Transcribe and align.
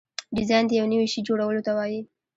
ډیزاین 0.37 0.65
د 0.67 0.71
یو 0.79 0.85
نوي 0.93 1.07
شي 1.13 1.19
جوړولو 1.27 1.61
ته 1.65 1.71
وایي. 1.77 1.99